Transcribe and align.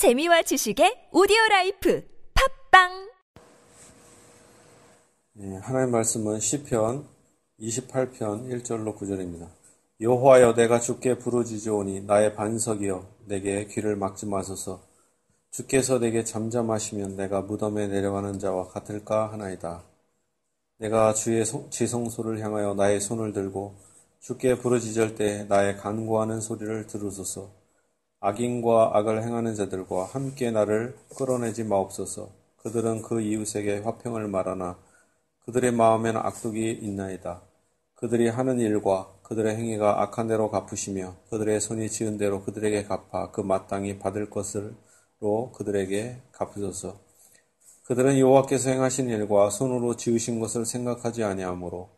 재미와 0.00 0.40
지식의 0.40 1.10
오디오 1.12 1.36
life 1.50 2.02
팟빵 2.32 3.10
예, 5.40 5.56
하나님 5.56 5.90
말씀은 5.90 6.40
시편 6.40 7.04
28편 7.60 8.48
1절로 8.48 8.96
9절입니다. 8.96 9.50
여호와여 10.00 10.54
내가 10.54 10.80
주께 10.80 11.18
부르짖으오니 11.18 12.04
나의 12.06 12.34
반석이여 12.34 13.26
내게 13.26 13.66
귀를 13.66 13.94
막지 13.94 14.24
마소서 14.24 14.80
주께서 15.50 15.98
내게 15.98 16.24
잠잠하시면 16.24 17.16
내가 17.16 17.42
무덤에 17.42 17.88
내려가는 17.88 18.38
자와 18.38 18.68
같을까 18.68 19.30
하나이다. 19.30 19.84
내가 20.78 21.12
주의 21.12 21.44
지성소를 21.44 22.40
향하여 22.40 22.72
나의 22.72 23.02
손을 23.02 23.34
들고 23.34 23.74
주께 24.20 24.56
부르짖을 24.56 25.16
때 25.16 25.44
나의 25.44 25.76
간구하는 25.76 26.40
소리를 26.40 26.86
들으소서. 26.86 27.59
악인과 28.22 28.90
악을 28.98 29.22
행하는 29.22 29.54
자들과 29.54 30.04
함께 30.04 30.50
나를 30.50 30.94
끌어내지 31.16 31.64
마옵소서. 31.64 32.28
그들은 32.58 33.00
그 33.00 33.22
이웃에게 33.22 33.78
화평을 33.78 34.28
말하나 34.28 34.78
그들의 35.46 35.72
마음에는 35.72 36.20
악독이 36.20 36.70
있나이다. 36.82 37.40
그들이 37.94 38.28
하는 38.28 38.60
일과 38.60 39.10
그들의 39.22 39.56
행위가 39.56 40.02
악한 40.02 40.28
대로 40.28 40.50
갚으시며 40.50 41.16
그들의 41.30 41.60
손이 41.60 41.88
지은 41.88 42.18
대로 42.18 42.42
그들에게 42.42 42.84
갚아 42.84 43.30
그 43.30 43.40
마땅히 43.40 43.98
받을 43.98 44.28
것으로 44.28 45.52
그들에게 45.54 46.20
갚으소서. 46.32 47.00
그들은 47.84 48.18
여호와께서 48.18 48.70
행하신 48.70 49.08
일과 49.08 49.48
손으로 49.48 49.96
지으신 49.96 50.40
것을 50.40 50.66
생각하지 50.66 51.24
아니하므로 51.24 51.88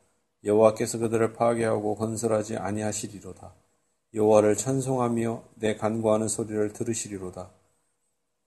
여호와께서 0.44 0.98
그들을 0.98 1.32
파괴하고 1.32 1.96
건설하지 1.96 2.58
아니하시리로다. 2.58 3.61
여호와를 4.14 4.56
찬송하며 4.56 5.42
내 5.56 5.76
간구하는 5.76 6.28
소리를 6.28 6.72
들으시리로다. 6.74 7.50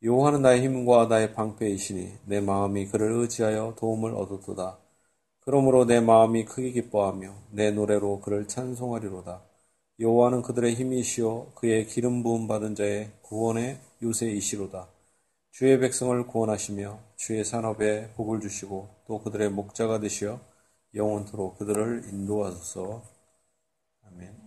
여호와는 0.03 0.43
나의 0.43 0.61
힘과 0.61 1.07
나의 1.07 1.33
방패이시니 1.33 2.19
내 2.25 2.39
마음이 2.39 2.87
그를 2.87 3.11
의지하여 3.13 3.75
도움을 3.77 4.13
얻었도다. 4.13 4.77
그러므로 5.39 5.85
내 5.85 5.99
마음이 6.01 6.45
크게 6.45 6.71
기뻐하며 6.71 7.33
내 7.51 7.71
노래로 7.71 8.21
그를 8.21 8.47
찬송하리로다. 8.47 9.41
여호와는 9.99 10.43
그들의 10.43 10.75
힘이시요 10.75 11.53
그의 11.55 11.87
기름 11.87 12.21
부음 12.21 12.47
받은 12.47 12.75
자의 12.75 13.11
구원의 13.23 13.79
요새이시로다. 14.03 14.87
주의 15.51 15.79
백성을 15.79 16.27
구원하시며 16.27 16.99
주의 17.15 17.43
산업에 17.43 18.11
복을 18.15 18.41
주시고 18.41 18.89
또 19.07 19.19
그들의 19.23 19.49
목자가 19.49 19.99
되시어 19.99 20.39
영원토록 20.93 21.57
그들을 21.57 22.03
인도하소서. 22.11 23.01
아멘. 24.07 24.44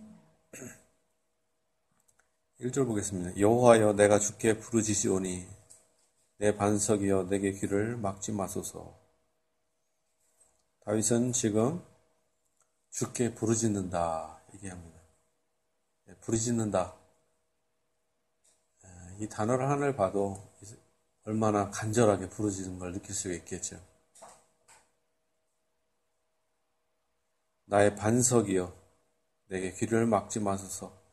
1절 2.59 2.85
보겠습니다. 2.87 3.39
여호와여 3.39 3.93
내가 3.93 4.19
주께 4.19 4.59
부르짖으오니 4.59 5.47
내 6.39 6.55
반석이여 6.57 7.27
내게 7.29 7.53
귀를 7.53 7.95
막지 7.95 8.33
마소서. 8.33 8.99
다윗은 10.81 11.31
지금 11.31 11.81
주께 12.89 13.33
부르짖는다 13.33 14.41
얘기합니다. 14.55 14.99
네, 16.05 16.15
부르짖는다. 16.19 16.95
이 19.19 19.29
단어를 19.29 19.69
하나를 19.69 19.95
봐도 19.95 20.45
얼마나 21.23 21.69
간절하게 21.69 22.29
부르짖는 22.29 22.79
걸 22.79 22.91
느낄 22.91 23.15
수 23.15 23.31
있겠죠. 23.33 23.79
나의 27.65 27.95
반석이여 27.95 28.73
내게 29.47 29.71
귀를 29.75 30.05
막지 30.05 30.41
마소서. 30.41 31.08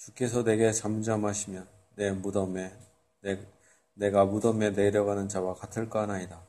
주께서 0.00 0.42
내게 0.42 0.72
잠잠하시면 0.72 1.68
내 1.96 2.10
무덤에 2.10 2.72
내, 3.20 3.46
내가 3.92 4.24
무덤에 4.24 4.70
내려가는 4.70 5.28
자와 5.28 5.54
같을까 5.54 6.02
하나이다. 6.02 6.42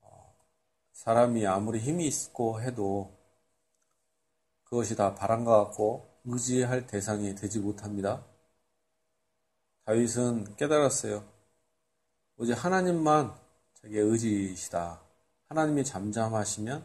어, 0.00 0.34
사람이 0.92 1.46
아무리 1.46 1.78
힘이 1.78 2.08
있고 2.08 2.60
해도 2.60 3.16
그것이 4.64 4.96
다 4.96 5.14
바람과 5.14 5.64
같고 5.64 6.08
의지할 6.24 6.88
대상이 6.88 7.36
되지 7.36 7.60
못합니다. 7.60 8.24
다윗은 9.84 10.56
깨달았어요. 10.56 11.24
오직 12.36 12.52
하나님만 12.52 13.32
자기의 13.74 14.02
의지이시다. 14.02 15.00
하나님이 15.48 15.84
잠잠하시면 15.84 16.84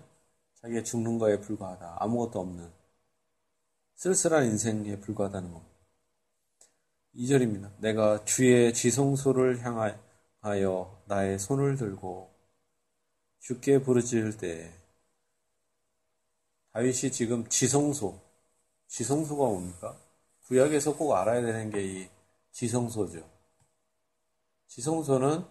자기가 0.62 0.84
죽는 0.84 1.18
거에 1.18 1.40
불과하다. 1.40 1.98
아무것도 2.00 2.40
없는 2.40 2.72
쓸쓸한 3.96 4.46
인생에 4.46 5.00
불과하다는 5.00 5.52
겁니다. 5.52 5.77
2절입니다. 7.18 7.72
내가 7.80 8.24
주의 8.26 8.74
지성소를 8.74 9.66
향하여 9.66 11.04
나의 11.08 11.40
손을 11.40 11.76
들고 11.76 12.32
주께 13.40 13.82
부르짖을 13.82 14.38
때 14.38 14.74
다윗이 16.74 17.12
지금 17.12 17.48
지성소, 17.50 18.22
지성소가 18.88 19.46
뭡니까? 19.46 20.00
구약에서 20.46 20.96
꼭 20.96 21.14
알아야 21.16 21.42
되는 21.42 21.72
게 21.72 21.84
이 21.84 22.08
지성소죠. 22.52 23.28
지성소는 24.68 25.46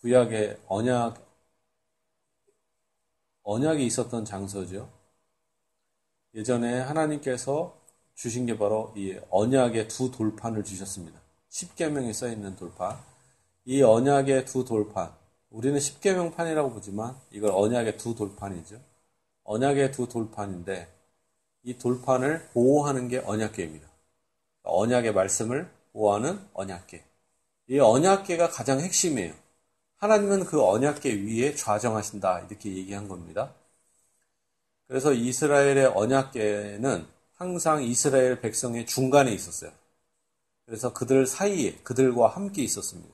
구약의 0.00 0.60
언약, 0.66 1.24
언약이 3.42 3.86
있었던 3.86 4.24
장소죠. 4.24 4.90
예전에 6.34 6.80
하나님께서 6.80 7.79
주신 8.20 8.44
게 8.44 8.58
바로 8.58 8.92
이 8.94 9.18
언약의 9.30 9.88
두 9.88 10.10
돌판을 10.10 10.62
주셨습니다. 10.62 11.18
십계명에 11.48 12.12
써 12.12 12.28
있는 12.28 12.54
돌판. 12.54 12.98
이 13.64 13.80
언약의 13.80 14.44
두 14.44 14.62
돌판. 14.66 15.10
우리는 15.48 15.80
십계명판이라고 15.80 16.70
보지만 16.70 17.16
이걸 17.30 17.50
언약의 17.50 17.96
두 17.96 18.14
돌판이죠. 18.14 18.78
언약의 19.44 19.92
두 19.92 20.06
돌판인데 20.06 20.86
이 21.62 21.78
돌판을 21.78 22.50
보호하는 22.52 23.08
게 23.08 23.22
언약계입니다. 23.24 23.88
언약의 24.64 25.14
말씀을 25.14 25.70
보호하는 25.94 26.38
언약계. 26.52 27.02
이 27.68 27.78
언약계가 27.78 28.50
가장 28.50 28.80
핵심이에요. 28.80 29.32
하나님은 29.96 30.44
그 30.44 30.62
언약계 30.62 31.22
위에 31.22 31.54
좌정하신다 31.54 32.40
이렇게 32.40 32.68
얘기한 32.68 33.08
겁니다. 33.08 33.54
그래서 34.88 35.14
이스라엘의 35.14 35.86
언약계는 35.86 37.19
항상 37.40 37.82
이스라엘 37.82 38.38
백성의 38.42 38.84
중간에 38.84 39.32
있었어요. 39.32 39.72
그래서 40.66 40.92
그들 40.92 41.26
사이에 41.26 41.78
그들과 41.82 42.28
함께 42.28 42.62
있었습니다. 42.62 43.08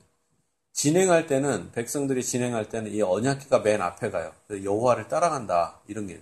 진행할 0.73 1.27
때는 1.27 1.71
백성들이 1.71 2.21
진행할 2.21 2.67
때는 2.67 2.91
이 2.91 3.01
언약기가 3.01 3.59
맨 3.59 3.81
앞에 3.81 4.11
가요. 4.11 4.33
여호와를 4.51 5.07
따라간다 5.07 5.79
이런 5.87 6.07
게 6.07 6.21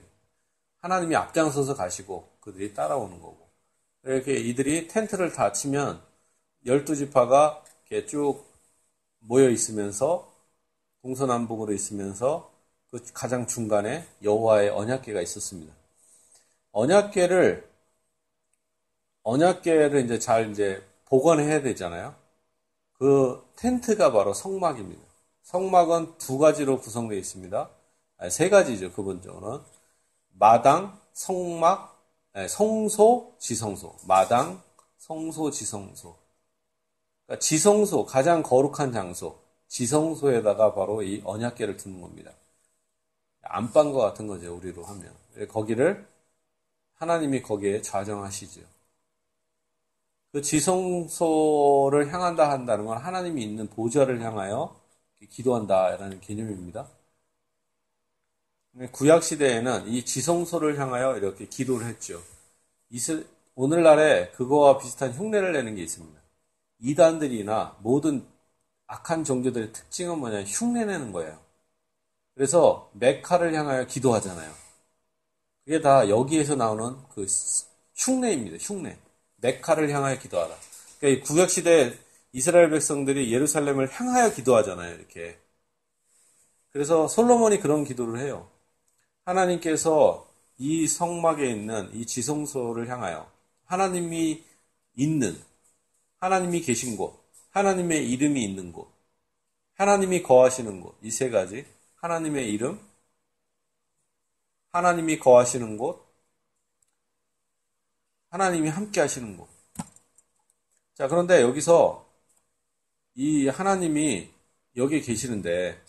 하나님이 0.81 1.15
앞장서서 1.15 1.75
가시고 1.75 2.29
그들이 2.41 2.75
따라오는 2.75 3.19
거고 3.19 3.49
이렇게 4.03 4.35
이들이 4.35 4.87
텐트를 4.87 5.33
다 5.33 5.51
치면 5.51 5.99
열두 6.67 6.95
지파가 6.95 7.63
이렇게 7.89 8.05
쭉 8.05 8.45
모여 9.17 9.49
있으면서 9.49 10.31
동서남북으로 11.01 11.73
있으면서 11.73 12.53
그 12.91 13.03
가장 13.13 13.47
중간에 13.47 14.07
여호와의 14.21 14.69
언약계가 14.69 15.21
있었습니다. 15.23 15.73
언약계를 16.71 17.74
언약계를 19.25 20.05
이제 20.05 20.19
잘 20.19 20.51
이제 20.51 20.83
보관해야 21.05 21.61
되잖아요. 21.63 22.15
그 22.93 23.43
텐트가 23.55 24.11
바로 24.11 24.33
성막입니다. 24.33 25.01
성막은 25.43 26.17
두 26.19 26.37
가지로 26.37 26.79
구성되어 26.79 27.17
있습니다. 27.17 27.69
아니, 28.17 28.31
세 28.31 28.49
가지죠, 28.49 28.91
그분적으로는. 28.93 29.61
마당, 30.33 30.99
성막, 31.13 31.99
아니, 32.33 32.47
성소, 32.47 33.35
지성소. 33.39 33.95
마당, 34.07 34.61
성소, 34.97 35.49
지성소. 35.51 36.15
그러니까 37.25 37.39
지성소, 37.39 38.05
가장 38.05 38.43
거룩한 38.43 38.93
장소. 38.93 39.39
지성소에다가 39.67 40.75
바로 40.75 41.01
이 41.01 41.21
언약계를 41.25 41.77
두는 41.77 41.99
겁니다. 41.99 42.31
안방과 43.41 43.99
같은 44.01 44.27
거죠, 44.27 44.55
우리로 44.55 44.83
하면. 44.83 45.11
거기를 45.49 46.07
하나님이 46.93 47.41
거기에 47.41 47.81
좌정하시죠. 47.81 48.74
그 50.35 50.41
지성소를 50.41 52.11
향한다 52.13 52.51
한다는 52.51 52.85
건 52.85 52.97
하나님이 52.97 53.41
있는 53.41 53.69
보좌를 53.69 54.19
향하여 54.21 54.77
기도한다라는 55.29 56.19
개념입니다. 56.19 56.89
구약 58.91 59.23
시대에는 59.23 59.87
이 59.87 60.03
지성소를 60.03 60.77
향하여 60.77 61.15
이렇게 61.15 61.45
기도를 61.45 61.87
했죠. 61.87 62.21
오늘날에 63.55 64.31
그거와 64.31 64.77
비슷한 64.77 65.13
흉내를 65.13 65.53
내는 65.53 65.75
게 65.75 65.83
있습니다. 65.83 66.19
이단들이나 66.79 67.77
모든 67.79 68.27
악한 68.87 69.23
종교들의 69.23 69.71
특징은 69.71 70.19
뭐냐 70.19 70.43
흉내내는 70.43 71.13
거예요. 71.13 71.39
그래서 72.33 72.91
메카를 72.95 73.53
향하여 73.53 73.87
기도하잖아요. 73.87 74.51
그게 75.63 75.79
다 75.79 76.09
여기에서 76.09 76.57
나오는 76.57 76.97
그 77.13 77.25
흉내입니다. 77.95 78.57
흉내. 78.59 78.97
메카를 79.37 79.89
향하여 79.91 80.17
기도하라. 80.19 80.55
그러니까 80.99 81.25
구약 81.27 81.49
시대 81.49 81.97
이스라엘 82.33 82.69
백성들이 82.69 83.31
예루살렘을 83.33 83.89
향하여 83.91 84.33
기도하잖아요, 84.33 84.95
이렇게. 84.95 85.39
그래서 86.71 87.07
솔로몬이 87.07 87.59
그런 87.59 87.83
기도를 87.85 88.19
해요. 88.19 88.49
하나님께서 89.25 90.27
이 90.57 90.87
성막에 90.87 91.49
있는 91.49 91.89
이 91.93 92.05
지성소를 92.05 92.89
향하여 92.89 93.29
하나님이 93.65 94.43
있는, 94.95 95.39
하나님이 96.19 96.61
계신 96.61 96.97
곳, 96.97 97.23
하나님의 97.51 98.09
이름이 98.11 98.43
있는 98.43 98.73
곳, 98.73 98.89
하나님이 99.75 100.23
거하시는 100.23 100.81
곳, 100.81 100.97
이 101.03 101.11
세 101.11 101.29
가지, 101.29 101.65
하나님의 101.97 102.51
이름, 102.51 102.79
하나님이 104.71 105.17
거하시는 105.19 105.77
곳, 105.77 106.04
하나님이 108.35 108.67
함께 108.67 108.99
하시는 108.99 109.37
곳. 109.37 109.47
자, 110.93 111.07
그런데 111.07 111.41
여기서 111.41 112.05
이 113.13 113.47
하나님이 113.47 114.29
여기에 114.75 114.99
계시는데, 114.99 115.81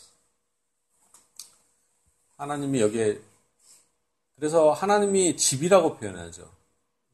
하나님이 2.37 2.83
여기에, 2.83 3.21
그래서 4.37 4.71
하나님이 4.71 5.37
집이라고 5.37 5.97
표현하죠. 5.97 6.49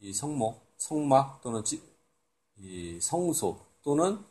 이 0.01 0.13
성목, 0.13 0.61
성막 0.77 1.41
또는 1.41 1.65
지, 1.65 1.83
이 2.59 3.01
성소 3.01 3.59
또는 3.83 4.23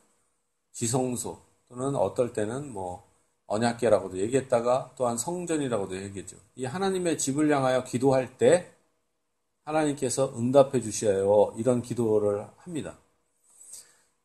지성소 0.71 1.41
또는 1.67 1.95
어떨 1.95 2.31
때는 2.31 2.71
뭐 2.71 3.09
언약계라고도 3.47 4.19
얘기했다가 4.19 4.93
또한 4.95 5.17
성전이라고도 5.17 5.99
얘기했죠. 5.99 6.37
이 6.53 6.65
하나님의 6.65 7.17
집을 7.17 7.51
향하여 7.51 7.85
기도할 7.85 8.37
때 8.37 8.71
하나님께서 9.65 10.33
응답해 10.37 10.81
주셔요. 10.81 11.53
이런 11.57 11.81
기도를 11.81 12.47
합니다. 12.57 12.97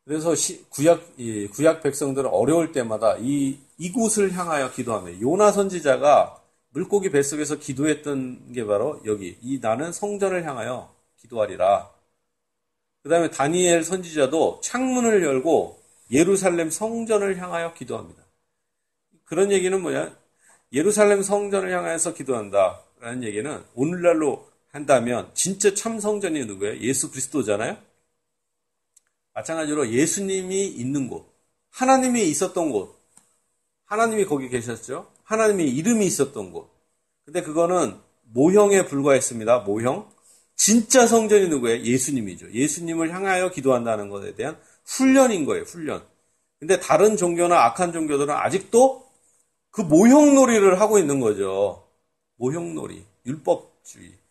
그래서 0.04 0.34
구약 0.70 1.16
구약 1.52 1.82
백성들은 1.82 2.30
어려울 2.30 2.72
때마다 2.72 3.16
이 3.18 3.58
이곳을 3.78 4.32
향하여 4.32 4.70
기도하며 4.72 5.20
요나 5.20 5.50
선지자가 5.52 6.40
물고기 6.70 7.10
뱃속에서 7.10 7.56
기도했던 7.56 8.52
게 8.52 8.64
바로 8.64 9.00
여기 9.04 9.36
이 9.42 9.58
나는 9.60 9.92
성전을 9.92 10.44
향하여 10.44 10.94
기도하리라. 11.18 11.90
그다음에 13.02 13.30
다니엘 13.30 13.82
선지자도 13.84 14.60
창문을 14.62 15.22
열고 15.24 15.80
예루살렘 16.10 16.70
성전을 16.70 17.38
향하여 17.38 17.74
기도합니다. 17.74 18.22
그런 19.24 19.50
얘기는 19.50 19.80
뭐냐? 19.80 20.16
예루살렘 20.72 21.22
성전을 21.22 21.72
향해서 21.72 22.14
기도한다. 22.14 22.80
라는 23.00 23.24
얘기는 23.24 23.64
오늘날로 23.74 24.48
한다면 24.76 25.30
진짜 25.32 25.74
참 25.74 25.98
성전이 25.98 26.44
누구예요? 26.44 26.80
예수 26.80 27.10
그리스도잖아요? 27.10 27.78
마찬가지로 29.32 29.90
예수님이 29.90 30.66
있는 30.66 31.08
곳, 31.08 31.34
하나님이 31.70 32.28
있었던 32.28 32.70
곳, 32.70 32.94
하나님이 33.86 34.26
거기 34.26 34.48
계셨죠? 34.48 35.10
하나님의 35.24 35.70
이름이 35.70 36.04
있었던 36.06 36.52
곳. 36.52 36.70
근데 37.24 37.42
그거는 37.42 37.98
모형에 38.24 38.86
불과했습니다. 38.86 39.60
모형. 39.60 40.10
진짜 40.56 41.06
성전이 41.06 41.48
누구예요? 41.48 41.82
예수님이죠. 41.82 42.52
예수님을 42.52 43.12
향하여 43.14 43.50
기도한다는 43.50 44.08
것에 44.08 44.34
대한 44.34 44.58
훈련인 44.84 45.44
거예요, 45.44 45.64
훈련. 45.64 46.04
근데 46.58 46.80
다른 46.80 47.16
종교나 47.16 47.64
악한 47.66 47.92
종교들은 47.92 48.34
아직도 48.34 49.06
그 49.70 49.82
모형놀이를 49.82 50.80
하고 50.80 50.98
있는 50.98 51.20
거죠. 51.20 51.86
모형놀이, 52.36 53.04
율법주의. 53.26 54.25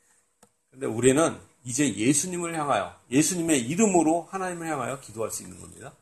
근데 0.75 0.88
우리는 0.88 1.39
이제 1.63 1.95
예수님을 1.95 2.54
향하여, 2.60 2.94
예수님의 3.10 3.62
이름으로 3.62 4.27
하나님을 4.30 4.68
향하여 4.68 5.00
기도할 5.00 5.31
수 5.31 5.44
있는 5.44 5.60
겁니다. 5.62 5.94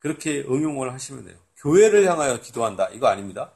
그렇게 0.00 0.40
응용을 0.40 0.92
하시면 0.92 1.24
돼요. 1.24 1.36
교회를 1.58 2.04
향하여 2.10 2.40
기도한다. 2.40 2.88
이거 2.88 3.06
아닙니다. 3.06 3.52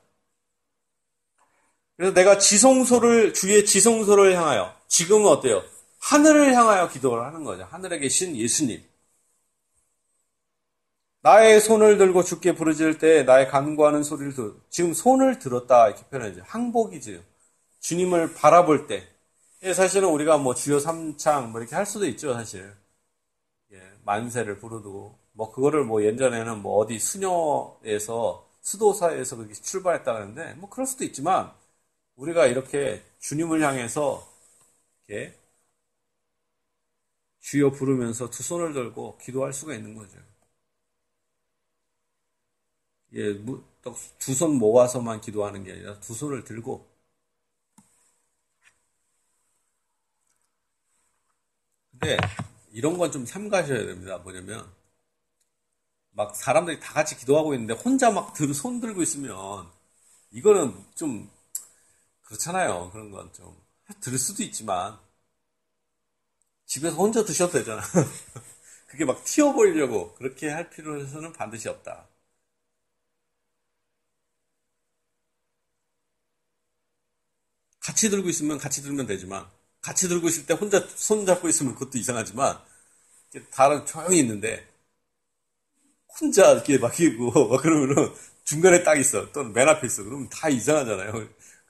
그래서 1.97 2.15
내가 2.15 2.39
지성소를, 2.39 3.35
주의 3.35 3.67
지성소를 3.67 4.37
향하여, 4.37 4.73
지금은 4.87 5.27
어때요? 5.27 5.65
하늘을 5.99 6.55
향하여 6.55 6.89
기도를 6.89 7.25
하는 7.25 7.43
거죠. 7.43 7.65
하늘에 7.65 7.99
계신 7.99 8.37
예수님. 8.37 8.81
나의 11.23 11.61
손을 11.61 11.99
들고 11.99 12.23
죽게 12.23 12.55
부르짖을 12.55 12.99
때 12.99 13.25
나의 13.25 13.49
간구하는 13.49 14.05
소리를 14.05 14.35
들 14.35 14.55
지금 14.71 14.95
손을 14.95 15.41
들었다 15.41 15.89
이렇게 15.89 16.05
표현하죠. 16.05 16.43
항복이죠. 16.47 17.21
주님을 17.81 18.35
바라볼 18.35 18.87
때. 18.87 19.18
예, 19.63 19.73
사실은 19.75 20.09
우리가 20.11 20.39
뭐 20.39 20.55
주요 20.55 20.79
삼창 20.79 21.51
뭐 21.53 21.61
이렇게 21.61 21.75
할 21.75 21.85
수도 21.87 22.07
있죠, 22.07 22.33
사실. 22.35 22.75
예, 23.73 23.81
만세를 24.05 24.59
부르고 24.59 25.19
뭐 25.33 25.53
그거를 25.53 25.85
뭐 25.85 26.03
예전에는 26.05 26.63
뭐 26.63 26.79
어디 26.79 26.99
수녀에서 26.99 28.49
수도사에서 28.63 29.37
그렇게 29.37 29.55
출발했다 29.55 30.13
그러는데 30.13 30.55
뭐 30.55 30.69
그럴 30.71 30.87
수도 30.87 31.05
있지만 31.05 31.53
우리가 32.17 32.47
이렇게 32.47 33.03
주님을 33.21 33.63
향해서 33.63 34.27
이렇게 35.09 35.35
주여 37.41 37.73
부르면서 37.73 38.31
두 38.31 38.45
손을 38.45 38.73
들고 38.73 39.19
기도할 39.19 39.53
수가 39.53 39.75
있는 39.75 39.97
거죠. 39.97 40.19
예, 43.15 43.35
두 44.19 44.33
손 44.35 44.59
모아서만 44.59 45.21
기도하는 45.21 45.65
게 45.65 45.73
아니라 45.73 45.99
두 46.01 46.15
손을 46.15 46.45
들고 46.45 46.87
근데 52.01 52.17
이런 52.73 52.97
건 52.99 53.11
좀 53.13 53.25
삼가셔야 53.27 53.87
됩니다. 53.87 54.19
뭐냐면 54.19 54.71
막 56.11 56.35
사람들이 56.37 56.81
다 56.81 56.93
같이 56.95 57.17
기도하고 57.17 57.55
있는데 57.55 57.75
혼자 57.75 58.11
막 58.11 58.35
손 58.55 58.81
들고 58.81 59.03
있으면 59.03 59.67
이거는 60.33 60.75
좀 60.95 61.31
그렇잖아요. 62.23 62.91
그런 62.93 63.11
건 63.11 63.33
좀 63.33 63.57
들을 64.01 64.19
수도 64.19 64.43
있지만 64.45 64.99
집에서 66.67 66.95
혼자 66.97 67.25
드셔도 67.25 67.55
되잖아. 67.59 67.83
그게 68.89 69.05
막 69.05 69.25
튀어버리려고 69.25 70.15
그렇게 70.15 70.49
할 70.51 70.71
필요는 70.71 71.33
반드시 71.33 71.69
없다. 71.69 72.09
같이 77.81 78.09
들고 78.11 78.29
있으면 78.29 78.57
같이 78.59 78.83
들면 78.83 79.07
되지만 79.09 79.45
같이 79.89 80.07
들고 80.09 80.29
있을 80.29 80.45
때 80.45 80.53
혼자 80.53 80.87
손 80.97 81.25
잡고 81.25 81.49
있으면 81.49 81.73
그것도 81.75 81.97
이상하지만 81.97 82.59
다른 83.51 83.87
조용히 83.87 84.19
있는데 84.21 84.69
혼자 86.21 86.53
이렇게 86.53 86.77
막히고 86.79 87.49
막 87.49 87.63
그러면은 87.63 88.13
중간에 88.45 88.83
딱 88.85 88.97
있어 88.99 89.33
또는 89.33 89.53
맨 89.55 89.67
앞에 89.69 89.87
있어 89.87 90.05
그러면 90.05 90.29
다 90.29 90.49
이상하잖아요. 90.51 91.13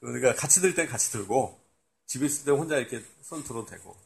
그러니까 0.00 0.34
같이 0.34 0.60
들 0.60 0.74
때 0.74 0.86
같이 0.86 1.12
들고 1.12 1.60
집에 2.06 2.26
있을 2.26 2.44
때 2.46 2.50
혼자 2.50 2.76
이렇게 2.78 3.02
손 3.22 3.44
들어도 3.44 3.66
되고 3.66 3.96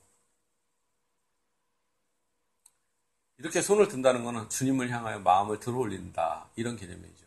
이렇게 3.38 3.60
손을 3.62 3.88
든다는 3.88 4.24
것은 4.24 4.48
주님을 4.50 4.90
향하여 4.90 5.18
마음을 5.20 5.58
들어올린다 5.60 6.50
이런 6.56 6.76
개념이죠. 6.76 7.26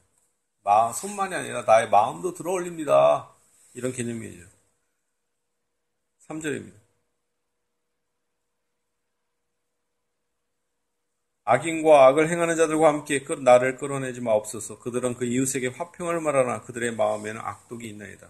마 0.63 0.93
손만이 0.93 1.33
아니라 1.35 1.63
나의 1.63 1.89
마음도 1.89 2.33
들어올립니다 2.33 3.31
이런 3.73 3.91
개념이죠. 3.91 4.45
3절입니다. 6.27 6.84
악인과 11.45 12.07
악을 12.07 12.29
행하는 12.29 12.55
자들과 12.55 12.87
함께 12.89 13.23
나를 13.43 13.77
끌어내지 13.77 14.21
마옵소서. 14.21 14.79
그들은 14.79 15.15
그 15.15 15.25
이웃에게 15.25 15.67
화평을 15.69 16.19
말하나 16.21 16.61
그들의 16.61 16.95
마음에는 16.95 17.39
악독이 17.41 17.87
있나이다. 17.89 18.29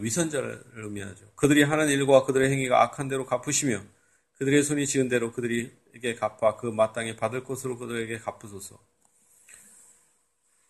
위선자를 0.00 0.62
의미하죠. 0.74 1.26
그들이 1.36 1.62
하는 1.62 1.88
일과 1.88 2.24
그들의 2.24 2.50
행위가 2.50 2.82
악한 2.82 3.08
대로 3.08 3.26
갚으시며 3.26 3.82
그들의 4.38 4.62
손이 4.62 4.86
지은 4.86 5.08
대로 5.08 5.32
그들에게 5.32 6.14
갚아 6.14 6.56
그 6.56 6.66
마땅히 6.66 7.16
받을 7.16 7.44
것으로 7.44 7.76
그들에게 7.78 8.18
갚으소서. 8.18 8.78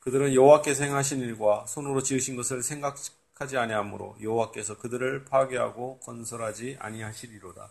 그들은 0.01 0.35
여호와께서 0.35 0.85
행하신 0.85 1.21
일과 1.21 1.65
손으로 1.67 2.03
지으신 2.03 2.37
것을 2.37 2.63
생각 2.63 2.97
하지 3.35 3.57
아니하므로 3.57 4.17
여호와께서 4.23 4.79
그들을 4.79 5.25
파괴하고 5.25 6.01
건설하지 6.01 6.77
아니하시리로다. 6.79 7.71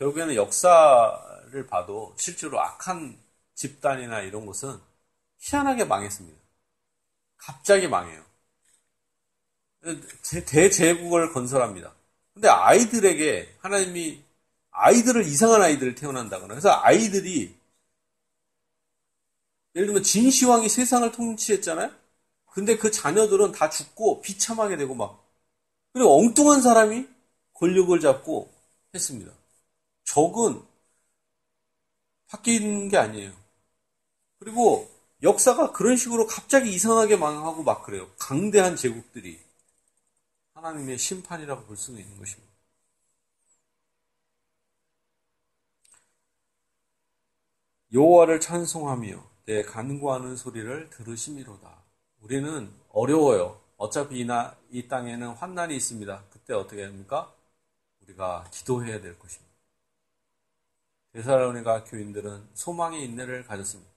결국에는 0.00 0.34
역사를 0.34 1.66
봐도 1.66 2.14
실제로 2.16 2.60
악한 2.60 3.18
집단이나 3.54 4.22
이런 4.22 4.46
곳은 4.46 4.80
희한하게 5.38 5.84
망했습니다. 5.84 6.38
갑자기 7.36 7.86
망해요. 7.86 8.24
대제국을 10.46 11.32
건설합니다. 11.32 11.94
근데 12.32 12.48
아이들에게 12.48 13.56
하나님이 13.60 14.22
아이들을 14.70 15.24
이상한 15.26 15.62
아이들을 15.62 15.94
태어난다거나 15.94 16.54
그래서 16.54 16.70
아이들이 16.82 17.54
예를 19.74 19.86
들면 19.86 20.02
진시황이 20.02 20.68
세상을 20.68 21.12
통치했잖아요. 21.12 21.90
근데 22.46 22.76
그 22.78 22.90
자녀들은 22.90 23.52
다 23.52 23.68
죽고 23.68 24.22
비참하게 24.22 24.76
되고 24.76 24.94
막 24.94 25.22
그리고 25.92 26.18
엉뚱한 26.18 26.62
사람이 26.62 27.06
권력을 27.54 27.98
잡고 28.00 28.50
했습니다. 28.94 29.39
적은 30.10 30.60
바뀌는 32.26 32.88
게 32.88 32.96
아니에요. 32.96 33.32
그리고 34.40 34.90
역사가 35.22 35.70
그런 35.72 35.96
식으로 35.96 36.26
갑자기 36.26 36.72
이상하게 36.74 37.16
망하고 37.16 37.62
막 37.62 37.84
그래요. 37.84 38.10
강대한 38.18 38.74
제국들이 38.74 39.40
하나님의 40.54 40.98
심판이라고 40.98 41.64
볼 41.64 41.76
수는 41.76 42.00
있는 42.00 42.18
것입니다. 42.18 42.50
여호와를 47.92 48.40
찬송하며 48.40 49.30
내 49.46 49.62
간구하는 49.62 50.36
소리를 50.36 50.90
들으심이로다. 50.90 51.84
우리는 52.20 52.72
어려워요. 52.88 53.60
어차피 53.76 54.20
이나, 54.20 54.56
이 54.70 54.88
땅에는 54.88 55.28
환난이 55.34 55.76
있습니다. 55.76 56.24
그때 56.30 56.52
어떻게 56.52 56.84
합니까? 56.84 57.32
우리가 58.02 58.48
기도해야 58.52 59.00
될 59.00 59.18
것입니다. 59.18 59.49
데살로니가 61.12 61.84
교인들은 61.84 62.48
소망의 62.54 63.04
인내를 63.04 63.44
가졌습니다. 63.46 63.90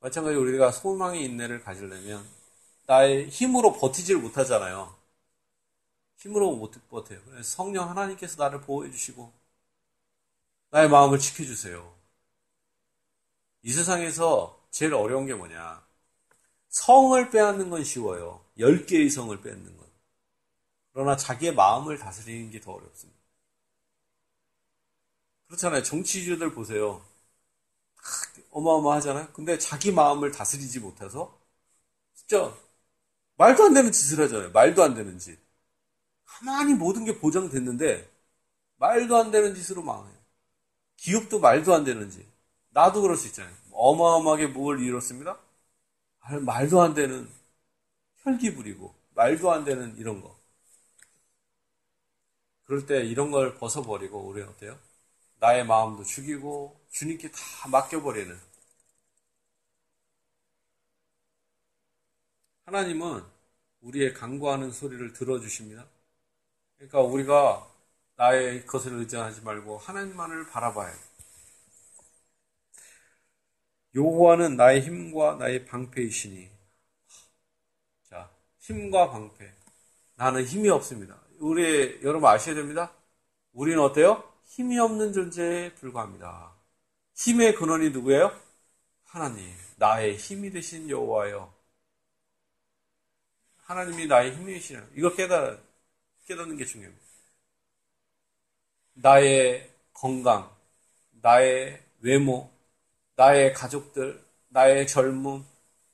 마찬가지로 0.00 0.42
우리가 0.42 0.72
소망의 0.72 1.24
인내를 1.24 1.62
가지려면 1.62 2.26
나의 2.86 3.28
힘으로 3.30 3.74
버티지를 3.74 4.20
못하잖아요. 4.20 4.94
힘으로 6.18 6.54
못 6.54 6.72
버텨요. 6.90 7.18
성령 7.42 7.88
하나님께서 7.88 8.36
나를 8.42 8.60
보호해 8.60 8.90
주시고 8.90 9.32
나의 10.70 10.88
마음을 10.88 11.18
지켜 11.18 11.44
주세요. 11.44 11.94
이 13.62 13.70
세상에서 13.72 14.66
제일 14.70 14.94
어려운 14.94 15.26
게 15.26 15.34
뭐냐? 15.34 15.82
성을 16.70 17.30
빼앗는 17.30 17.70
건 17.70 17.84
쉬워요. 17.84 18.44
10개의 18.58 19.10
성을 19.10 19.36
빼앗는 19.40 19.76
건. 19.76 19.86
그러나 20.92 21.16
자기의 21.16 21.54
마음을 21.54 21.98
다스리는 21.98 22.50
게 22.50 22.60
더 22.60 22.72
어렵습니다. 22.72 23.17
그렇잖아요. 25.48 25.82
정치주들 25.82 26.52
보세요. 26.52 27.02
어마어마하잖아요. 28.50 29.28
근데 29.32 29.58
자기 29.58 29.92
마음을 29.92 30.30
다스리지 30.32 30.80
못해서 30.80 31.38
진짜 32.14 32.54
말도 33.36 33.64
안 33.64 33.74
되는 33.74 33.92
짓을 33.92 34.24
하잖아요. 34.24 34.50
말도 34.52 34.82
안 34.84 34.94
되는 34.94 35.18
짓. 35.18 35.38
가만히 36.26 36.74
모든 36.74 37.04
게 37.04 37.18
보장됐는데 37.18 38.10
말도 38.78 39.16
안 39.16 39.30
되는 39.30 39.54
짓으로 39.54 39.82
망해요. 39.82 40.16
기업도 40.96 41.40
말도 41.40 41.74
안 41.74 41.84
되는 41.84 42.10
짓. 42.10 42.26
나도 42.70 43.02
그럴 43.02 43.16
수 43.16 43.28
있잖아요. 43.28 43.54
어마어마하게 43.72 44.48
뭘 44.48 44.80
이뤘습니다. 44.82 45.38
말도 46.42 46.80
안 46.82 46.94
되는 46.94 47.28
혈기 48.22 48.54
부리고 48.54 48.94
말도 49.14 49.52
안 49.52 49.64
되는 49.64 49.96
이런 49.98 50.22
거. 50.22 50.36
그럴 52.64 52.86
때 52.86 53.04
이런 53.04 53.32
걸 53.32 53.56
벗어버리고 53.56 54.20
우리는 54.20 54.48
어때요? 54.48 54.78
나의 55.40 55.64
마음도 55.66 56.04
죽이고 56.04 56.80
주님께 56.90 57.30
다 57.30 57.38
맡겨버리는 57.70 58.38
하나님은 62.66 63.24
우리의 63.80 64.14
간구하는 64.14 64.72
소리를 64.72 65.12
들어주십니다. 65.12 65.86
그러니까 66.76 67.00
우리가 67.00 67.66
나의 68.16 68.66
것을 68.66 68.92
의지하지 68.94 69.42
말고 69.42 69.78
하나님만을 69.78 70.48
바라봐야 70.50 70.92
돼. 70.92 70.98
여호와는 73.94 74.56
나의 74.56 74.82
힘과 74.82 75.36
나의 75.36 75.64
방패이시니. 75.66 76.50
자, 78.04 78.30
힘과 78.58 79.10
방패. 79.10 79.52
나는 80.16 80.44
힘이 80.44 80.68
없습니다. 80.68 81.18
우리 81.38 82.00
여러분 82.02 82.28
아셔야 82.28 82.54
됩니다. 82.54 82.92
우리는 83.52 83.80
어때요? 83.80 84.22
힘이 84.48 84.78
없는 84.78 85.12
존재에 85.12 85.74
불과합니다. 85.74 86.52
힘의 87.14 87.54
근원이 87.54 87.90
누구예요? 87.90 88.38
하나님. 89.04 89.54
나의 89.76 90.16
힘이 90.16 90.50
되신 90.50 90.90
여호와요. 90.90 91.54
하나님이 93.58 94.06
나의 94.06 94.34
힘이시라. 94.34 94.84
이걸 94.96 95.14
깨달아 95.14 95.58
깨닫는 96.26 96.56
게 96.56 96.64
중요합니다. 96.64 97.06
나의 98.94 99.70
건강, 99.92 100.50
나의 101.10 101.80
외모, 102.00 102.50
나의 103.16 103.52
가족들, 103.52 104.24
나의 104.48 104.86
젊음, 104.86 105.44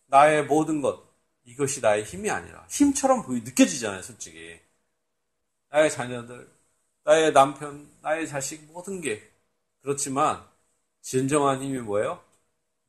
나의 0.06 0.44
모든 0.44 0.80
것, 0.80 1.04
이것이 1.44 1.80
나의 1.80 2.04
힘이 2.04 2.30
아니라 2.30 2.66
힘처럼 2.70 3.23
보이 3.23 3.40
느껴지잖아요, 3.40 4.02
솔직히. 4.02 4.61
나의 5.70 5.90
자녀들, 5.90 6.53
나의 7.04 7.32
남편, 7.32 7.88
나의 8.02 8.26
자식 8.28 8.64
모든 8.73 9.00
게 9.00 9.23
그렇지만 9.82 10.44
진정한 11.02 11.62
힘이 11.62 11.78
뭐예요? 11.80 12.23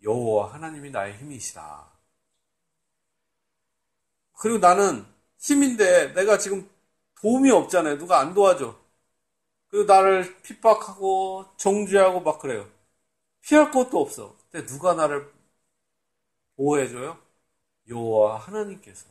여호와 0.03 0.53
하나님이 0.53 0.91
나의 0.91 1.17
힘이시다. 1.17 1.87
그리고 4.39 4.59
나는 4.59 5.05
힘인데 5.39 6.13
내가 6.13 6.37
지금 6.37 6.69
도움이 7.21 7.49
없잖아요. 7.51 7.97
누가 7.97 8.19
안 8.19 8.33
도와줘. 8.33 8.77
그리고 9.69 9.85
나를 9.85 10.41
핍박하고 10.43 11.45
정죄하고 11.57 12.21
막 12.21 12.39
그래요. 12.39 12.69
피할 13.41 13.71
것도 13.71 14.01
없어. 14.01 14.35
근데 14.51 14.65
누가 14.67 14.93
나를 14.95 15.31
보호해줘요? 16.55 17.17
여호와 17.89 18.37
하나님께서. 18.39 19.07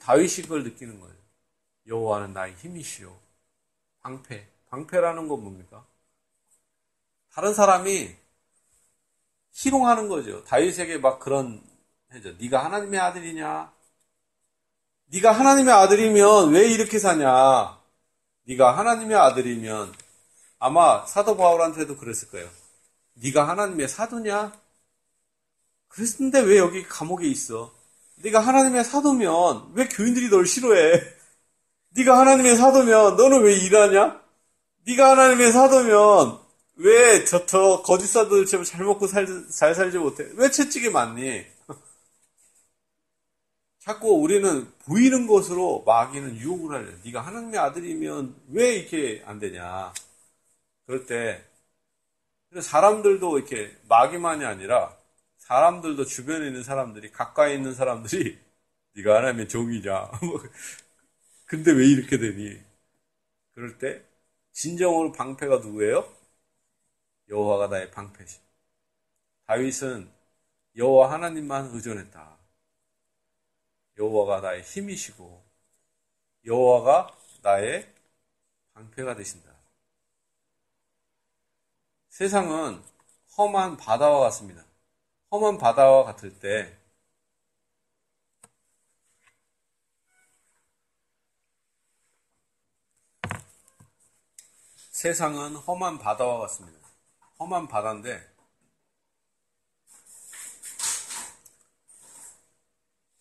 다윗이 0.00 0.42
그걸 0.42 0.64
느끼는 0.64 1.00
거예요. 1.00 1.16
여호와는 1.86 2.32
나의 2.32 2.54
힘이시오. 2.56 3.25
방패. 4.06 4.46
방패라는 4.70 5.26
건 5.26 5.42
뭡니까? 5.42 5.84
다른 7.32 7.54
사람이 7.54 8.14
희롱하는 9.52 10.08
거죠. 10.08 10.44
다윗에게 10.44 10.98
막 10.98 11.18
그런 11.18 11.60
해죠. 12.12 12.32
네가 12.38 12.64
하나님의 12.64 13.00
아들이냐? 13.00 13.72
네가 15.06 15.32
하나님의 15.32 15.74
아들이면 15.74 16.52
왜 16.52 16.70
이렇게 16.70 17.00
사냐? 17.00 17.80
네가 18.44 18.78
하나님의 18.78 19.16
아들이면 19.16 19.92
아마 20.60 21.04
사도 21.06 21.36
바울한테도 21.36 21.96
그랬을 21.96 22.28
거예요. 22.30 22.48
네가 23.14 23.48
하나님의 23.48 23.88
사도냐? 23.88 24.52
그랬는데 25.88 26.40
왜 26.42 26.58
여기 26.58 26.84
감옥에 26.84 27.26
있어? 27.26 27.74
네가 28.16 28.38
하나님의 28.38 28.84
사도면 28.84 29.72
왜 29.74 29.88
교인들이 29.88 30.28
널 30.28 30.46
싫어해? 30.46 31.15
네가 31.96 32.18
하나님의 32.18 32.56
사도면 32.56 33.16
너는 33.16 33.42
왜 33.42 33.54
일하냐? 33.56 34.20
네가 34.86 35.10
하나님의 35.12 35.52
사도면 35.52 36.38
왜 36.76 37.24
저터 37.24 37.82
거짓 37.82 38.06
사도들처럼 38.08 38.64
잘 38.64 38.84
먹고 38.84 39.06
살, 39.06 39.26
잘 39.50 39.74
살지 39.74 39.98
못해? 39.98 40.26
왜 40.34 40.50
채찍이 40.50 40.90
많니? 40.90 41.44
자꾸 43.78 44.10
우리는 44.20 44.70
보이는 44.84 45.26
것으로 45.26 45.82
마귀는 45.86 46.36
유혹을 46.36 46.76
하려. 46.76 46.96
네가 47.04 47.20
하나님의 47.22 47.58
아들이면 47.58 48.34
왜 48.50 48.74
이렇게 48.74 49.22
안 49.26 49.38
되냐? 49.38 49.92
그럴 50.86 51.06
때 51.06 51.44
사람들도 52.60 53.38
이렇게 53.38 53.76
마귀만이 53.88 54.44
아니라 54.44 54.96
사람들도 55.38 56.04
주변에 56.06 56.46
있는 56.48 56.62
사람들이 56.62 57.10
가까이 57.12 57.54
있는 57.54 57.74
사람들이 57.74 58.38
네가 58.96 59.16
하나님의 59.18 59.48
종이냐? 59.48 60.10
뭐, 61.46 61.48
근데 61.48 61.72
왜 61.72 61.86
이렇게 61.86 62.18
되니? 62.18 62.60
그럴 63.52 63.78
때 63.78 64.04
진정으로 64.52 65.12
방패가 65.12 65.58
누구예요? 65.58 66.12
여호와가 67.28 67.68
나의 67.68 67.90
방패시. 67.90 68.40
다윗은 69.46 70.10
여호와 70.76 71.12
하나님만 71.12 71.70
의존했다. 71.72 72.36
여호와가 73.98 74.40
나의 74.40 74.62
힘이시고 74.62 75.44
여호와가 76.44 77.16
나의 77.42 77.92
방패가 78.74 79.14
되신다. 79.14 79.54
세상은 82.08 82.82
험한 83.36 83.76
바다와 83.76 84.20
같습니다. 84.20 84.64
험한 85.30 85.58
바다와 85.58 86.04
같을 86.04 86.38
때 86.38 86.76
세상은 94.96 95.56
험한 95.56 95.98
바다와 95.98 96.38
같습니다. 96.40 96.88
험한 97.38 97.68
바다인데 97.68 98.26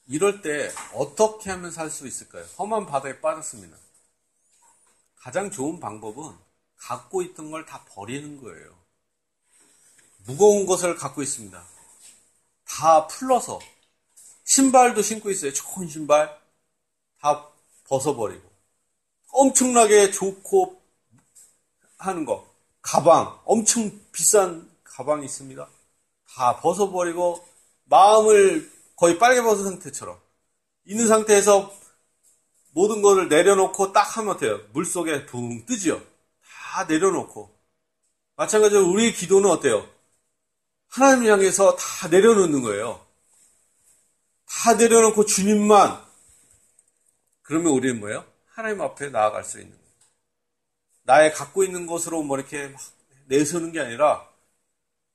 이럴 0.08 0.42
때 0.42 0.72
어떻게 0.94 1.50
하면 1.50 1.72
살 1.72 1.92
수 1.92 2.08
있을까요? 2.08 2.46
험한 2.58 2.86
바다에 2.86 3.20
빠졌습니다. 3.20 3.76
가장 5.18 5.52
좋은 5.52 5.82
방법은 5.82 6.34
갖고 6.78 7.22
있던 7.24 7.52
걸 7.52 7.66
다 7.66 7.84
버리는 7.90 8.42
거예요. 8.42 8.74
무거운 10.20 10.66
것을 10.66 10.96
갖고 10.96 11.22
있습니다. 11.22 11.62
다 12.70 13.08
풀러서 13.08 13.60
신발도 14.46 15.02
신고 15.02 15.30
있어요. 15.30 15.52
좋은 15.52 15.90
신발 15.90 16.40
다 17.20 17.50
벗어버리고 17.84 18.50
엄청나게 19.34 20.12
좋고 20.12 20.85
하는 21.98 22.26
거 22.26 22.48
가방 22.82 23.40
엄청 23.46 23.92
비싼 24.12 24.70
가방이 24.84 25.26
있습니다. 25.26 25.68
다 26.36 26.60
벗어버리고 26.60 27.46
마음을 27.86 28.72
거의 28.96 29.18
빨개 29.18 29.42
벗은 29.42 29.64
상태처럼 29.64 30.20
있는 30.86 31.08
상태에서 31.08 31.74
모든 32.72 33.02
것을 33.02 33.30
내려놓고 33.30 33.94
딱 33.94 34.18
하면 34.18 34.38
돼요. 34.38 34.60
물 34.74 34.86
속에 34.86 35.26
붕 35.26 35.66
뜨지요. 35.66 36.02
다 36.44 36.84
내려놓고. 36.84 37.56
마찬가지로 38.36 38.90
우리의 38.90 39.14
기도는 39.14 39.50
어때요? 39.50 39.90
하나님 40.90 41.32
향해서 41.32 41.78
다 41.78 42.10
내려놓는 42.10 42.62
거예요. 42.62 43.06
다 44.46 44.74
내려놓고 44.74 45.26
주님만. 45.26 46.04
그러면 47.44 47.72
우리는 47.72 48.00
뭐예요? 48.00 48.26
하나님 48.48 48.82
앞에 48.82 49.10
나아갈 49.10 49.44
수 49.46 49.60
있는 49.60 49.72
거예요. 49.72 49.85
나의 51.06 51.34
갖고 51.34 51.64
있는 51.64 51.88
것으로 51.88 52.24
뭐 52.24 52.38
이렇게 52.38 52.68
막 52.68 52.82
내서는 53.28 53.72
게 53.72 53.80
아니라, 53.80 54.30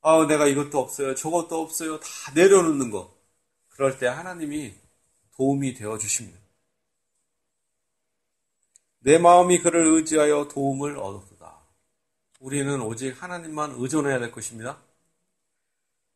아, 0.02 0.26
내가 0.26 0.46
이것도 0.46 0.78
없어요. 0.78 1.14
저것도 1.14 1.60
없어요. 1.60 2.00
다 2.00 2.08
내려놓는 2.34 2.90
거. 2.90 3.14
그럴 3.68 3.98
때 3.98 4.06
하나님이 4.06 4.74
도움이 5.36 5.74
되어 5.74 5.98
주십니다. 5.98 6.38
내 9.00 9.18
마음이 9.18 9.60
그를 9.60 9.86
의지하여 9.94 10.48
도움을 10.48 10.96
얻었다. 10.98 11.58
우리는 12.38 12.80
오직 12.82 13.22
하나님만 13.22 13.74
의존해야 13.76 14.18
될 14.18 14.30
것입니다. 14.32 14.78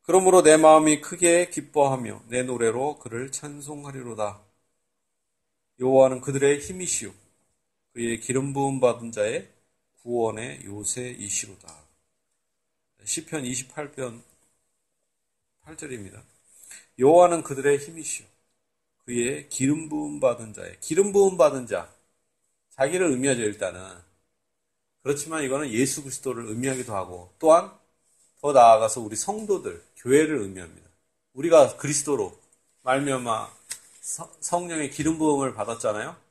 그러므로 0.02 0.43
내 0.43 0.57
마음이 0.57 1.00
크게 1.00 1.49
기뻐하며 1.49 2.25
내 2.28 2.43
노래로 2.43 2.99
그를 2.99 3.33
찬송하리로다. 3.33 4.40
여호와는 5.81 6.21
그들의 6.21 6.61
힘이시오. 6.61 7.12
그의 7.95 8.21
기름 8.21 8.52
부음 8.52 8.81
받은 8.81 9.12
자의 9.12 9.53
구원의 10.04 10.64
요새이시로다. 10.64 11.75
시편 13.04 13.42
28편 13.42 14.23
8절입니다. 15.64 16.23
여호와는 16.99 17.42
그들의 17.42 17.78
힘이시오. 17.78 18.26
그의 19.06 19.49
기름 19.49 19.88
부음 19.88 20.20
받은 20.20 20.52
자의 20.52 20.78
기름 20.80 21.12
부음 21.12 21.37
받은 21.37 21.66
자 21.66 21.92
자기를 22.70 23.11
의미하죠 23.11 23.42
일단은 23.42 23.80
그렇지만 25.02 25.42
이거는 25.42 25.70
예수 25.70 26.02
그리스도를 26.02 26.46
의미하기도 26.49 26.94
하고 26.94 27.32
또한 27.38 27.70
더 28.40 28.52
나아가서 28.52 29.00
우리 29.00 29.16
성도들 29.16 29.82
교회를 29.96 30.38
의미합니다. 30.38 30.88
우리가 31.32 31.76
그리스도로 31.76 32.38
말미암아 32.82 33.50
성령의 34.40 34.90
기름 34.90 35.18
부음을 35.18 35.54
받았잖아요. 35.54 36.24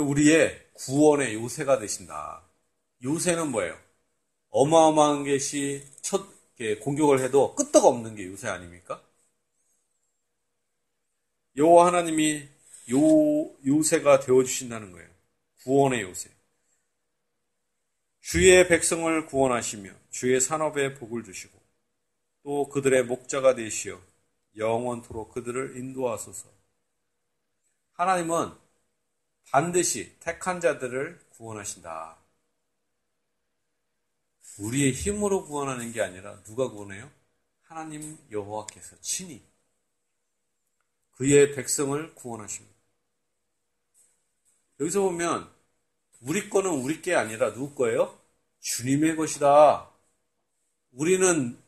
우리의 0.00 0.68
구원의 0.74 1.34
요새가 1.34 1.78
되신다. 1.78 2.42
요새는 3.02 3.50
뭐예요? 3.50 3.78
어마어마한 4.50 5.24
것이 5.24 5.84
첫 6.00 6.26
공격을 6.80 7.20
해도 7.20 7.54
끄떡 7.54 7.84
없는 7.84 8.16
게 8.16 8.26
요새 8.26 8.48
아닙니까? 8.48 9.02
여호와 11.56 11.86
하나님이 11.86 12.48
요 12.90 13.56
요새가 13.66 14.20
되어 14.20 14.42
주신다는 14.42 14.92
거예요. 14.92 15.08
구원의 15.64 16.02
요새. 16.02 16.30
주의 18.20 18.66
백성을 18.68 19.26
구원하시며 19.26 19.90
주의 20.10 20.40
산업에 20.40 20.94
복을 20.94 21.24
주시고 21.24 21.58
또 22.42 22.68
그들의 22.68 23.04
목자가 23.04 23.54
되시어 23.54 24.00
영원토록 24.56 25.32
그들을 25.32 25.76
인도하소서. 25.76 26.48
하나님은 27.92 28.52
반드시 29.50 30.14
택한 30.20 30.60
자들을 30.60 31.20
구원하신다. 31.30 32.16
우리의 34.58 34.92
힘으로 34.92 35.44
구원하는 35.44 35.92
게 35.92 36.02
아니라 36.02 36.42
누가 36.42 36.68
구원해요? 36.68 37.10
하나님 37.62 38.18
여호와께서 38.30 39.00
친히 39.00 39.42
그의 41.12 41.54
백성을 41.54 42.14
구원하십니다. 42.14 42.76
여기서 44.80 45.02
보면 45.02 45.50
우리 46.20 46.48
거는 46.48 46.70
우리 46.70 47.02
게 47.02 47.14
아니라 47.14 47.52
누구 47.52 47.74
거예요? 47.74 48.18
주님의 48.60 49.16
것이다. 49.16 49.88
우리는 50.92 51.58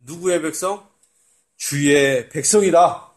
누구의 0.00 0.42
백성? 0.42 0.88
주의 1.56 2.28
백성이다. 2.28 3.12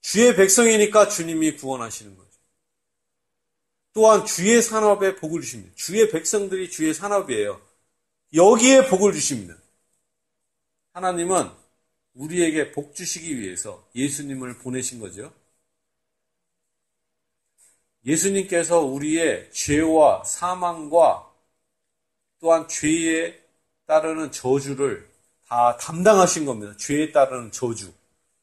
주의 0.00 0.34
백성이니까 0.36 1.08
주님이 1.08 1.56
구원하시는 1.56 2.16
거죠. 2.16 2.25
또한 3.96 4.26
주의 4.26 4.60
산업에 4.60 5.16
복을 5.16 5.40
주십니다. 5.40 5.72
주의 5.74 6.10
백성들이 6.10 6.70
주의 6.70 6.92
산업이에요. 6.92 7.58
여기에 8.34 8.88
복을 8.88 9.14
주십니다. 9.14 9.56
하나님은 10.92 11.50
우리에게 12.12 12.72
복 12.72 12.94
주시기 12.94 13.40
위해서 13.40 13.88
예수님을 13.94 14.58
보내신 14.58 15.00
거죠. 15.00 15.32
예수님께서 18.04 18.80
우리의 18.80 19.50
죄와 19.52 20.24
사망과 20.24 21.32
또한 22.38 22.68
죄에 22.68 23.42
따르는 23.86 24.30
저주를 24.30 25.08
다 25.48 25.78
담당하신 25.78 26.44
겁니다. 26.44 26.76
죄에 26.76 27.12
따르는 27.12 27.50
저주. 27.50 27.94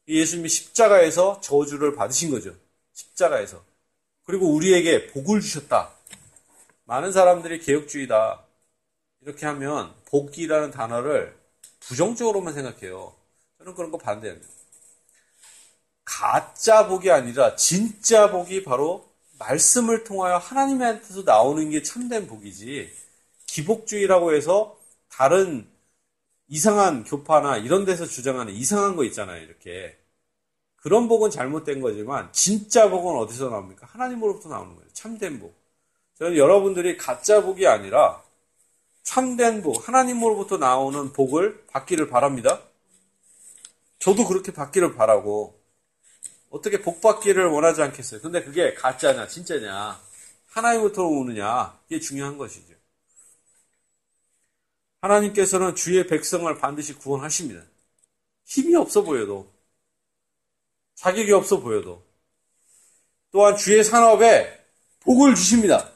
예수님이 0.08 0.50
십자가에서 0.50 1.42
저주를 1.42 1.94
받으신 1.94 2.32
거죠. 2.32 2.56
십자가에서. 2.94 3.64
그리고 4.26 4.54
우리에게 4.54 5.08
복을 5.08 5.42
주셨다. 5.42 5.92
많은 6.86 7.12
사람들이 7.12 7.60
개혁주의다. 7.60 8.44
이렇게 9.22 9.46
하면 9.46 9.94
복이라는 10.06 10.72
단어를 10.72 11.36
부정적으로만 11.80 12.54
생각해요. 12.54 13.14
저는 13.58 13.76
그런 13.76 13.92
거 13.92 13.98
반대합니다. 13.98 14.48
가짜 16.06 16.88
복이 16.88 17.10
아니라 17.12 17.56
진짜 17.56 18.30
복이 18.30 18.64
바로 18.64 19.10
말씀을 19.40 20.04
통하여 20.04 20.38
하나님한테서 20.38 21.24
나오는 21.24 21.70
게 21.70 21.82
참된 21.82 22.28
복이지 22.28 22.92
기복주의라고 23.48 24.34
해서 24.34 24.78
다른 25.10 25.68
이상한 26.48 27.04
교파나 27.04 27.58
이런 27.58 27.86
데서 27.86 28.06
주장하는 28.06 28.54
이상한 28.54 28.96
거 28.96 29.04
있잖아요. 29.06 29.42
이렇게 29.42 29.98
그런 30.84 31.08
복은 31.08 31.32
잘못된 31.32 31.80
거지만 31.80 32.30
진짜 32.34 32.90
복은 32.90 33.16
어디서 33.16 33.50
나옵니까? 33.50 33.88
하나님으로부터 33.88 34.50
나오는 34.50 34.76
거예요. 34.76 34.90
참된 34.92 35.40
복. 35.40 35.56
저는 36.16 36.36
여러분들이 36.36 36.98
가짜 36.98 37.42
복이 37.42 37.66
아니라 37.68 38.22
참된 39.04 39.62
복, 39.62 39.88
하나님으로부터 39.88 40.58
나오는 40.58 41.14
복을 41.14 41.66
받기를 41.68 42.10
바랍니다. 42.10 42.62
저도 44.00 44.28
그렇게 44.28 44.52
받기를 44.52 44.96
바라고 44.96 45.58
어떻게 46.50 46.82
복 46.82 47.00
받기를 47.00 47.48
원하지 47.48 47.82
않겠어요. 47.82 48.20
근데 48.20 48.44
그게 48.44 48.74
가짜냐, 48.74 49.28
진짜냐, 49.28 49.98
하나님부터 50.50 51.04
오느냐, 51.06 51.80
이게 51.88 52.02
중요한 52.02 52.38
것이죠. 52.38 52.74
하나님께서는 55.00 55.76
주의 55.76 56.06
백성을 56.08 56.54
반드시 56.58 56.94
구원하십니다. 56.94 57.62
힘이 58.44 58.76
없어 58.76 59.04
보여도, 59.04 59.53
자격이 61.04 61.34
없어 61.34 61.60
보여도, 61.60 62.02
또한 63.32 63.58
주의 63.58 63.84
산업에 63.84 64.66
복을 65.02 65.36
주십니다. 65.36 65.92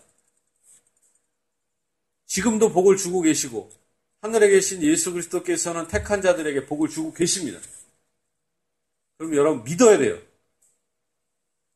지금도 2.25 2.73
복을 2.73 2.97
주고 2.97 3.21
계시고, 3.21 3.71
하늘에 4.21 4.49
계신 4.49 4.83
예수 4.83 5.13
그리스도께서는 5.13 5.87
택한 5.87 6.21
자들에게 6.21 6.65
복을 6.65 6.89
주고 6.89 7.13
계십니다. 7.13 7.57
그럼 9.17 9.33
여러분 9.35 9.63
믿어야 9.63 9.97
돼요. 9.97 10.19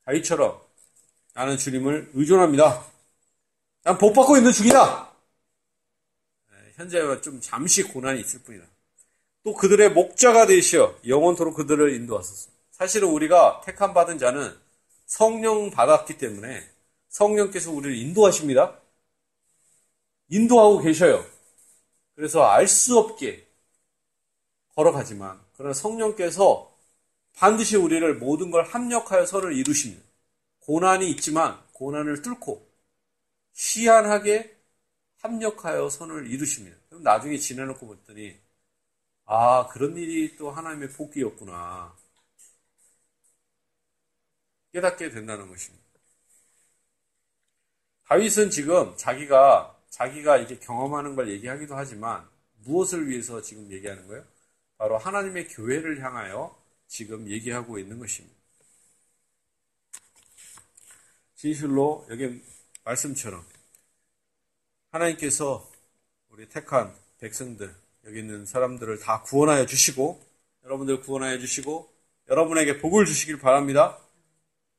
다윗처럼 0.03 0.61
나는 1.33 1.57
주님을 1.57 2.11
의존합니다. 2.13 2.85
난 3.83 3.97
복 3.97 4.13
받고 4.13 4.35
있는 4.35 4.51
중이다. 4.51 5.15
네, 6.51 6.57
현재와 6.75 7.21
좀 7.21 7.39
잠시 7.39 7.83
고난이 7.83 8.19
있을 8.19 8.41
뿐이다. 8.41 8.65
또 9.43 9.55
그들의 9.55 9.91
목자가 9.91 10.47
되시어 10.47 10.99
영원토록 11.07 11.55
그들을 11.55 11.93
인도하소서. 11.95 12.51
사실은 12.81 13.09
우리가 13.09 13.61
택함 13.63 13.93
받은 13.93 14.17
자는 14.17 14.57
성령 15.05 15.69
받았기 15.69 16.17
때문에 16.17 16.67
성령께서 17.09 17.69
우리를 17.71 17.95
인도하십니다. 17.95 18.75
인도하고 20.29 20.79
계셔요. 20.79 21.23
그래서 22.15 22.43
알 22.43 22.67
수 22.67 22.97
없게 22.97 23.47
걸어가지만 24.73 25.39
그러나 25.55 25.75
성령께서 25.75 26.75
반드시 27.35 27.77
우리를 27.77 28.15
모든 28.15 28.49
걸 28.49 28.63
합력하여 28.63 29.27
서를 29.27 29.53
이루십니다. 29.53 30.03
고난이 30.61 31.07
있지만 31.11 31.61
고난을 31.73 32.23
뚫고 32.23 32.67
희한하게 33.53 34.57
합력하여 35.19 35.87
선을 35.87 36.31
이루십니다. 36.31 36.77
그럼 36.89 37.03
나중에 37.03 37.37
지내놓고 37.37 37.87
봤더니 37.87 38.39
아 39.25 39.67
그런 39.67 39.95
일이 39.97 40.35
또 40.35 40.49
하나님의 40.49 40.89
복이었구나 40.93 42.00
깨닫게 44.73 45.09
된다는 45.09 45.47
것입니다. 45.47 45.83
다윗은 48.05 48.49
지금 48.49 48.95
자기가 48.97 49.77
자기가 49.89 50.37
이렇게 50.37 50.57
경험하는 50.59 51.15
걸 51.15 51.29
얘기하기도 51.29 51.75
하지만 51.75 52.27
무엇을 52.63 53.09
위해서 53.09 53.41
지금 53.41 53.71
얘기하는 53.71 54.07
거예요? 54.07 54.23
바로 54.77 54.97
하나님의 54.97 55.47
교회를 55.49 56.03
향하여 56.03 56.57
지금 56.87 57.29
얘기하고 57.29 57.77
있는 57.79 57.99
것입니다. 57.99 58.35
진실로 61.35 62.05
여기 62.09 62.43
말씀처럼 62.83 63.45
하나님께서 64.91 65.69
우리 66.29 66.47
택한 66.47 66.93
백성들, 67.19 67.73
여기 68.05 68.19
있는 68.19 68.45
사람들을 68.45 68.99
다 68.99 69.21
구원하여 69.21 69.65
주시고, 69.65 70.21
여러분들 70.63 71.01
구원하여 71.01 71.39
주시고, 71.39 71.91
여러분에게 72.29 72.79
복을 72.79 73.05
주시길 73.05 73.39
바랍니다. 73.39 73.99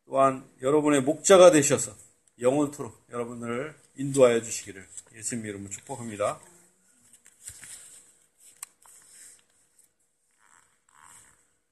또한 0.07 0.45
여러분의 0.61 1.03
목자가 1.03 1.51
되셔서 1.51 1.93
영원토록 2.41 3.07
여러분을 3.13 3.75
인도하여 3.97 4.43
주시기를 4.43 4.87
예수님 5.15 5.47
이름으로 5.47 5.71
축복합니다. 5.71 6.41